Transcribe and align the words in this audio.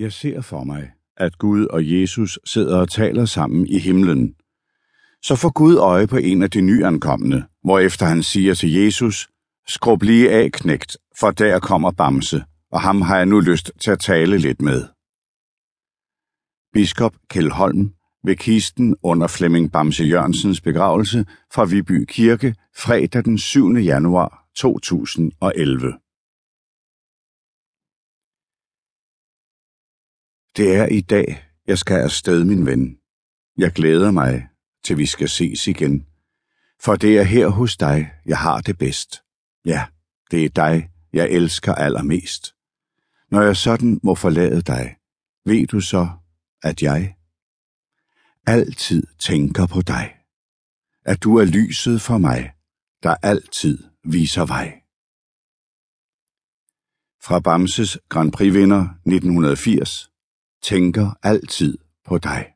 Jeg 0.00 0.12
ser 0.12 0.40
for 0.40 0.64
mig, 0.64 0.90
at 1.16 1.38
Gud 1.38 1.66
og 1.66 1.90
Jesus 1.90 2.38
sidder 2.44 2.80
og 2.80 2.88
taler 2.88 3.24
sammen 3.24 3.66
i 3.66 3.78
himlen. 3.78 4.34
Så 5.22 5.36
får 5.36 5.52
Gud 5.52 5.76
øje 5.76 6.06
på 6.06 6.16
en 6.16 6.42
af 6.42 6.50
de 6.50 6.60
nyankomne, 6.60 7.46
hvorefter 7.64 8.06
han 8.06 8.22
siger 8.22 8.54
til 8.54 8.72
Jesus, 8.72 9.28
skrub 9.68 10.02
lige 10.02 10.30
af, 10.30 10.52
knægt, 10.52 10.96
for 11.20 11.30
der 11.30 11.58
kommer 11.58 11.90
Bamse, 11.90 12.44
og 12.72 12.80
ham 12.80 13.02
har 13.02 13.16
jeg 13.16 13.26
nu 13.26 13.40
lyst 13.40 13.72
til 13.80 13.90
at 13.90 14.00
tale 14.00 14.38
lidt 14.38 14.62
med. 14.62 14.84
Biskop 16.72 17.14
Kjeld 17.28 17.50
Holm 17.50 17.92
ved 18.24 18.36
kisten 18.36 18.96
under 19.02 19.26
Flemming 19.26 19.72
Bamse 19.72 20.04
Jørgensens 20.04 20.60
begravelse 20.60 21.26
fra 21.52 21.64
Viby 21.64 22.04
Kirke 22.04 22.54
fredag 22.76 23.24
den 23.24 23.38
7. 23.38 23.76
januar 23.76 24.46
2011. 24.56 25.92
Det 30.60 30.76
er 30.76 30.86
i 30.86 31.00
dag, 31.00 31.44
jeg 31.66 31.78
skal 31.78 31.94
afsted, 31.94 32.44
min 32.44 32.66
ven. 32.66 32.98
Jeg 33.56 33.72
glæder 33.72 34.10
mig, 34.10 34.48
til 34.84 34.98
vi 34.98 35.06
skal 35.06 35.28
ses 35.28 35.66
igen. 35.66 36.06
For 36.80 36.96
det 36.96 37.18
er 37.18 37.22
her 37.22 37.48
hos 37.48 37.76
dig, 37.76 38.12
jeg 38.26 38.38
har 38.38 38.60
det 38.60 38.78
bedst. 38.78 39.22
Ja, 39.64 39.86
det 40.30 40.44
er 40.44 40.48
dig, 40.48 40.90
jeg 41.12 41.30
elsker 41.30 41.74
allermest. 41.74 42.54
Når 43.30 43.42
jeg 43.42 43.56
sådan 43.56 44.00
må 44.02 44.14
forlade 44.14 44.62
dig, 44.62 44.96
ved 45.44 45.66
du 45.66 45.80
så, 45.80 46.08
at 46.62 46.82
jeg 46.82 47.14
altid 48.46 49.02
tænker 49.18 49.66
på 49.66 49.82
dig. 49.82 50.14
At 51.04 51.22
du 51.22 51.36
er 51.36 51.44
lyset 51.44 52.00
for 52.00 52.18
mig, 52.18 52.52
der 53.02 53.14
altid 53.22 53.78
viser 54.04 54.46
vej. 54.46 54.80
Fra 57.22 57.40
Bamses 57.40 57.98
Grand 58.08 58.32
Prix-vinder 58.32 58.82
1980 58.82 60.09
tænker 60.62 61.10
altid 61.22 61.78
på 62.04 62.18
dig. 62.18 62.54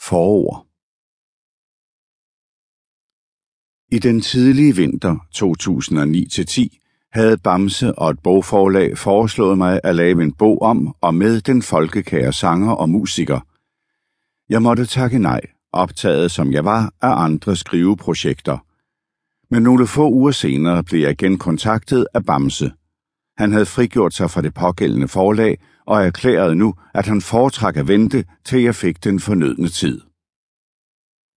Forår 0.00 0.68
I 3.90 3.98
den 3.98 4.20
tidlige 4.20 4.76
vinter 4.76 5.16
2009-10 5.34 6.78
havde 7.12 7.38
Bamse 7.38 7.98
og 7.98 8.10
et 8.10 8.22
bogforlag 8.22 8.98
foreslået 8.98 9.58
mig 9.58 9.80
at 9.84 9.94
lave 9.96 10.22
en 10.22 10.32
bog 10.32 10.62
om 10.62 10.94
og 11.00 11.14
med 11.14 11.40
den 11.40 11.62
folkekære 11.62 12.32
sanger 12.32 12.72
og 12.72 12.88
musiker. 12.88 13.40
Jeg 14.48 14.62
måtte 14.62 14.86
takke 14.86 15.18
nej, 15.18 15.40
optaget 15.72 16.30
som 16.30 16.52
jeg 16.52 16.64
var 16.64 16.92
af 17.02 17.24
andre 17.24 17.56
skriveprojekter. 17.56 18.58
Men 19.50 19.62
nogle 19.62 19.86
få 19.86 20.10
uger 20.10 20.30
senere 20.30 20.84
blev 20.84 21.00
jeg 21.00 21.10
igen 21.10 21.38
kontaktet 21.38 22.06
af 22.14 22.24
Bamse. 22.24 22.72
Han 23.38 23.52
havde 23.52 23.66
frigjort 23.66 24.14
sig 24.14 24.30
fra 24.30 24.42
det 24.42 24.54
pågældende 24.54 25.08
forlag 25.08 25.58
og 25.86 26.04
erklærede 26.04 26.54
nu, 26.54 26.74
at 26.94 27.06
han 27.06 27.20
foretrak 27.20 27.76
at 27.76 27.88
vente, 27.88 28.24
til 28.44 28.62
jeg 28.62 28.74
fik 28.74 29.04
den 29.04 29.20
fornødne 29.20 29.68
tid. 29.68 30.00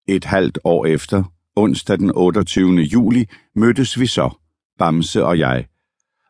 Et 0.08 0.26
halvt 0.26 0.60
år 0.64 0.86
efter, 0.86 1.24
onsdag 1.56 1.98
den 1.98 2.12
28. 2.16 2.76
juli, 2.76 3.26
mødtes 3.56 4.00
vi 4.00 4.06
så, 4.06 4.30
Bamse 4.78 5.26
og 5.26 5.40
jeg, 5.40 5.66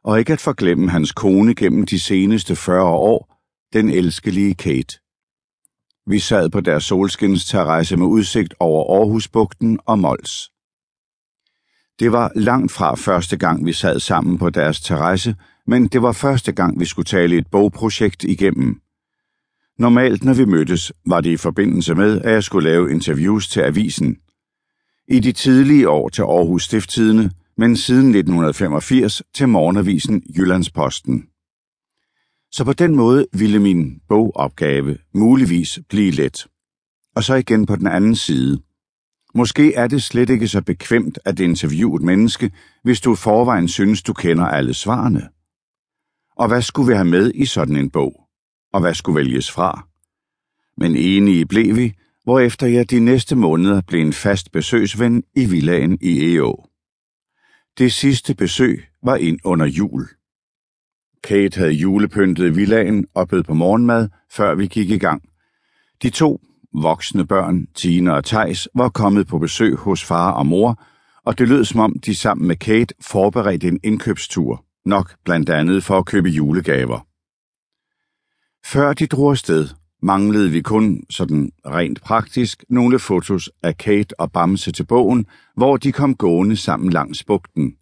og 0.03 0.19
ikke 0.19 0.33
at 0.33 0.41
forglemme 0.41 0.89
hans 0.89 1.11
kone 1.11 1.55
gennem 1.55 1.85
de 1.85 1.99
seneste 1.99 2.55
40 2.55 2.83
år, 2.85 3.37
den 3.73 3.89
elskelige 3.89 4.53
Kate. 4.53 4.97
Vi 6.07 6.19
sad 6.19 6.49
på 6.49 6.61
deres 6.61 6.83
solskinsterrasse 6.83 7.97
med 7.97 8.07
udsigt 8.07 8.53
over 8.59 8.99
Aarhusbugten 8.99 9.79
og 9.85 9.99
Mols. 9.99 10.51
Det 11.99 12.11
var 12.11 12.31
langt 12.35 12.71
fra 12.71 12.95
første 12.95 13.37
gang, 13.37 13.65
vi 13.65 13.73
sad 13.73 13.99
sammen 13.99 14.37
på 14.37 14.49
deres 14.49 14.81
terrasse, 14.81 15.35
men 15.67 15.87
det 15.87 16.01
var 16.01 16.11
første 16.11 16.51
gang, 16.51 16.79
vi 16.79 16.85
skulle 16.85 17.05
tale 17.05 17.37
et 17.37 17.47
bogprojekt 17.51 18.23
igennem. 18.23 18.81
Normalt, 19.79 20.23
når 20.23 20.33
vi 20.33 20.45
mødtes, 20.45 20.91
var 21.05 21.21
det 21.21 21.29
i 21.29 21.37
forbindelse 21.37 21.95
med, 21.95 22.21
at 22.21 22.31
jeg 22.31 22.43
skulle 22.43 22.69
lave 22.69 22.91
interviews 22.91 23.47
til 23.49 23.61
avisen. 23.61 24.17
I 25.07 25.19
de 25.19 25.31
tidlige 25.31 25.89
år 25.89 26.09
til 26.09 26.21
Aarhus 26.21 26.63
Stifttidene, 26.63 27.31
men 27.57 27.77
siden 27.77 28.15
1985 28.15 29.21
til 29.33 29.49
morgenavisen 29.49 30.23
Jyllandsposten. 30.37 31.23
Så 32.51 32.63
på 32.65 32.73
den 32.73 32.95
måde 32.95 33.25
ville 33.33 33.59
min 33.59 33.99
bogopgave 34.07 34.97
muligvis 35.13 35.79
blive 35.89 36.11
let. 36.11 36.47
Og 37.15 37.23
så 37.23 37.35
igen 37.35 37.65
på 37.65 37.75
den 37.75 37.87
anden 37.87 38.15
side. 38.15 38.61
Måske 39.35 39.73
er 39.73 39.87
det 39.87 40.03
slet 40.03 40.29
ikke 40.29 40.47
så 40.47 40.61
bekvemt 40.61 41.19
at 41.25 41.39
interviewe 41.39 41.95
et 41.95 42.01
menneske, 42.01 42.51
hvis 42.83 43.01
du 43.01 43.13
i 43.13 43.15
forvejen 43.15 43.67
synes, 43.67 44.03
du 44.03 44.13
kender 44.13 44.45
alle 44.45 44.73
svarene. 44.73 45.29
Og 46.35 46.47
hvad 46.47 46.61
skulle 46.61 46.87
vi 46.87 46.93
have 46.93 47.05
med 47.05 47.31
i 47.35 47.45
sådan 47.45 47.75
en 47.75 47.89
bog? 47.89 48.27
Og 48.73 48.81
hvad 48.81 48.93
skulle 48.93 49.15
vælges 49.15 49.51
fra? 49.51 49.87
Men 50.77 50.95
enige 50.95 51.45
blev 51.45 51.75
vi, 51.75 51.93
hvorefter 52.23 52.67
jeg 52.67 52.89
de 52.89 52.99
næste 52.99 53.35
måneder 53.35 53.81
blev 53.81 54.01
en 54.01 54.13
fast 54.13 54.51
besøgsven 54.51 55.23
i 55.35 55.45
villaen 55.45 55.97
i 56.01 56.35
EO. 56.35 56.65
Det 57.77 57.93
sidste 57.93 58.35
besøg 58.35 58.85
var 59.03 59.15
ind 59.15 59.39
under 59.43 59.65
jul. 59.65 60.07
Kate 61.23 61.59
havde 61.59 61.71
julepyntet 61.71 62.55
villaen 62.55 63.07
og 63.13 63.27
bød 63.27 63.43
på 63.43 63.53
morgenmad, 63.53 64.09
før 64.31 64.55
vi 64.55 64.67
gik 64.67 64.89
i 64.89 64.97
gang. 64.97 65.23
De 66.01 66.09
to 66.09 66.41
voksne 66.73 67.27
børn, 67.27 67.67
Tina 67.75 68.11
og 68.11 68.25
Tejs, 68.25 68.67
var 68.75 68.89
kommet 68.89 69.27
på 69.27 69.39
besøg 69.39 69.75
hos 69.75 70.03
far 70.03 70.31
og 70.31 70.45
mor, 70.45 70.83
og 71.25 71.39
det 71.39 71.47
lød 71.47 71.65
som 71.65 71.79
om 71.79 71.99
de 72.05 72.15
sammen 72.15 72.47
med 72.47 72.55
Kate 72.55 72.93
forberedte 73.01 73.67
en 73.67 73.79
indkøbstur, 73.83 74.65
nok 74.85 75.15
blandt 75.25 75.49
andet 75.49 75.83
for 75.83 75.97
at 75.97 76.05
købe 76.05 76.29
julegaver. 76.29 77.07
Før 78.65 78.93
de 78.93 79.07
drog 79.07 79.31
afsted, 79.31 79.67
manglede 80.03 80.51
vi 80.51 80.61
kun, 80.61 81.03
sådan 81.09 81.51
rent 81.65 82.01
praktisk, 82.01 82.63
nogle 82.69 82.99
fotos 82.99 83.49
af 83.63 83.77
Kate 83.77 84.19
og 84.19 84.31
Bamse 84.31 84.71
til 84.71 84.85
bogen, 84.85 85.25
hvor 85.55 85.77
de 85.77 85.91
kom 85.91 86.15
gående 86.15 86.55
sammen 86.55 86.89
langs 86.89 87.23
bugten. 87.23 87.75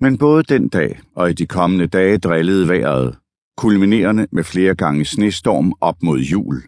Men 0.00 0.18
både 0.18 0.42
den 0.42 0.68
dag 0.68 1.00
og 1.14 1.30
i 1.30 1.32
de 1.32 1.46
kommende 1.46 1.86
dage 1.86 2.18
drillede 2.18 2.68
vejret, 2.68 3.16
kulminerende 3.56 4.26
med 4.32 4.44
flere 4.44 4.74
gange 4.74 5.04
snestorm 5.04 5.72
op 5.80 6.02
mod 6.02 6.18
jul. 6.18 6.62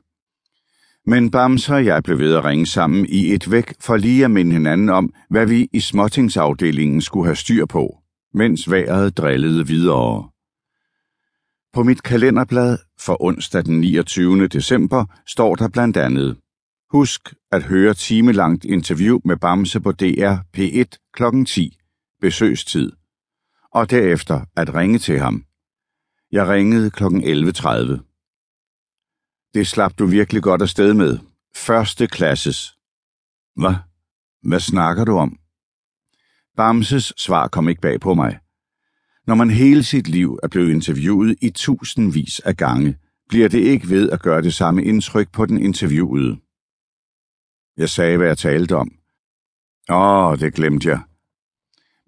Men 1.06 1.30
Bamse 1.30 1.74
og 1.74 1.84
jeg 1.84 2.02
blev 2.02 2.18
ved 2.18 2.34
at 2.34 2.44
ringe 2.44 2.66
sammen 2.66 3.06
i 3.08 3.34
et 3.34 3.50
væk 3.50 3.74
for 3.80 3.96
lige 3.96 4.24
at 4.24 4.30
minde 4.30 4.52
hinanden 4.52 4.88
om, 4.88 5.14
hvad 5.30 5.46
vi 5.46 5.68
i 5.72 5.80
småtingsafdelingen 5.80 7.00
skulle 7.00 7.26
have 7.26 7.36
styr 7.36 7.66
på, 7.66 7.98
mens 8.34 8.70
vejret 8.70 9.16
drillede 9.16 9.66
videre. 9.66 10.28
På 11.72 11.82
mit 11.82 12.02
kalenderblad 12.02 12.78
for 13.00 13.22
onsdag 13.22 13.64
den 13.64 13.80
29. 13.80 14.48
december 14.48 15.04
står 15.26 15.54
der 15.54 15.68
blandt 15.68 15.96
andet 15.96 16.36
Husk 16.90 17.34
at 17.52 17.62
høre 17.62 17.94
timelangt 17.94 18.64
interview 18.64 19.19
med 19.24 19.36
Bamse 19.36 19.80
på 19.80 19.92
DR 19.92 20.34
P1 20.56 21.12
kl. 21.14 21.44
10, 21.46 21.78
besøgstid, 22.20 22.92
og 23.72 23.90
derefter 23.90 24.40
at 24.56 24.74
ringe 24.74 24.98
til 24.98 25.19
ham. 25.19 25.44
Jeg 26.32 26.48
ringede 26.48 26.90
kl. 26.90 27.04
11.30. 27.04 28.12
Det 29.54 29.66
slap 29.66 29.98
du 29.98 30.06
virkelig 30.06 30.42
godt 30.42 30.62
afsted 30.62 30.94
med. 30.94 31.18
Første 31.56 32.06
klasses. 32.06 32.76
Hvad? 33.56 33.74
Hvad 34.42 34.60
snakker 34.60 35.04
du 35.04 35.16
om? 35.18 35.38
Bamses 36.56 37.12
svar 37.16 37.48
kom 37.48 37.68
ikke 37.68 37.80
bag 37.80 38.00
på 38.00 38.14
mig. 38.14 38.38
Når 39.26 39.34
man 39.34 39.50
hele 39.50 39.84
sit 39.84 40.08
liv 40.08 40.38
er 40.42 40.48
blevet 40.48 40.70
interviewet 40.70 41.36
i 41.40 41.50
tusindvis 41.50 42.40
af 42.40 42.56
gange, 42.56 42.98
bliver 43.28 43.48
det 43.48 43.58
ikke 43.58 43.88
ved 43.88 44.10
at 44.10 44.22
gøre 44.22 44.42
det 44.42 44.54
samme 44.54 44.84
indtryk 44.84 45.32
på 45.32 45.46
den 45.46 45.58
interviewede. 45.58 46.40
Jeg 47.76 47.88
sagde, 47.88 48.16
hvad 48.16 48.26
jeg 48.26 48.38
talte 48.38 48.76
om. 48.76 48.92
Åh, 49.90 50.38
det 50.38 50.54
glemte 50.54 50.88
jeg. 50.88 51.00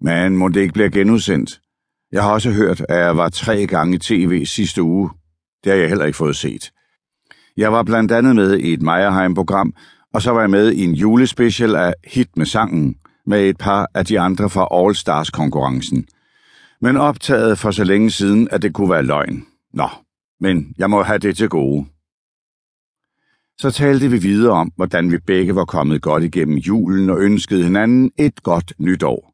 Men 0.01 0.37
må 0.37 0.49
det 0.49 0.61
ikke 0.61 0.73
blive 0.73 0.91
genudsendt? 0.91 1.61
Jeg 2.11 2.23
har 2.23 2.31
også 2.31 2.51
hørt, 2.51 2.81
at 2.89 2.97
jeg 2.97 3.17
var 3.17 3.29
tre 3.29 3.67
gange 3.67 3.95
i 3.95 3.99
tv 3.99 4.45
sidste 4.45 4.83
uge. 4.83 5.09
Det 5.63 5.71
har 5.71 5.79
jeg 5.79 5.89
heller 5.89 6.05
ikke 6.05 6.17
fået 6.17 6.35
set. 6.35 6.71
Jeg 7.57 7.71
var 7.71 7.83
blandt 7.83 8.11
andet 8.11 8.35
med 8.35 8.57
i 8.57 8.73
et 8.73 8.81
Meyerheim-program, 8.81 9.73
og 10.13 10.21
så 10.21 10.31
var 10.31 10.41
jeg 10.41 10.49
med 10.49 10.71
i 10.71 10.83
en 10.83 10.93
julespecial 10.93 11.75
af 11.75 11.93
Hit 12.03 12.37
med 12.37 12.45
sangen, 12.45 12.95
med 13.25 13.49
et 13.49 13.57
par 13.57 13.89
af 13.93 14.05
de 14.05 14.19
andre 14.19 14.49
fra 14.49 14.67
All 14.71 14.95
Stars-konkurrencen. 14.95 16.07
Men 16.81 16.97
optaget 16.97 17.59
for 17.59 17.71
så 17.71 17.83
længe 17.83 18.11
siden, 18.11 18.47
at 18.51 18.61
det 18.61 18.73
kunne 18.73 18.89
være 18.89 19.03
løgn. 19.03 19.45
Nå, 19.73 19.89
men 20.39 20.73
jeg 20.77 20.89
må 20.89 21.03
have 21.03 21.19
det 21.19 21.37
til 21.37 21.49
gode. 21.49 21.85
Så 23.57 23.71
talte 23.71 24.09
vi 24.09 24.17
videre 24.17 24.53
om, 24.53 24.71
hvordan 24.75 25.11
vi 25.11 25.17
begge 25.17 25.55
var 25.55 25.65
kommet 25.65 26.01
godt 26.01 26.23
igennem 26.23 26.57
julen 26.57 27.09
og 27.09 27.21
ønskede 27.21 27.63
hinanden 27.63 28.11
et 28.17 28.43
godt 28.43 28.73
nytår. 28.79 29.33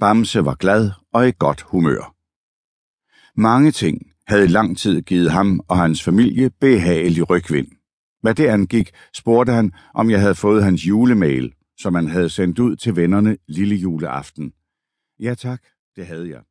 Bamse 0.00 0.44
var 0.44 0.54
glad 0.54 0.90
og 1.12 1.28
i 1.28 1.32
godt 1.38 1.62
humør. 1.62 2.14
Mange 3.40 3.70
ting 3.70 3.98
havde 4.26 4.48
lang 4.48 4.78
tid 4.78 5.02
givet 5.02 5.30
ham 5.30 5.60
og 5.68 5.78
hans 5.78 6.02
familie 6.02 6.50
behagelig 6.50 7.30
rygvind. 7.30 7.68
Hvad 8.22 8.34
det 8.34 8.46
angik, 8.46 8.90
spurgte 9.14 9.52
han, 9.52 9.72
om 9.94 10.10
jeg 10.10 10.20
havde 10.20 10.34
fået 10.34 10.64
hans 10.64 10.88
julemail, 10.88 11.52
som 11.78 11.94
han 11.94 12.08
havde 12.08 12.28
sendt 12.28 12.58
ud 12.58 12.76
til 12.76 12.96
vennerne 12.96 13.36
lille 13.48 13.76
juleaften. 13.76 14.52
Ja 15.20 15.34
tak, 15.34 15.62
det 15.96 16.06
havde 16.06 16.28
jeg. 16.28 16.42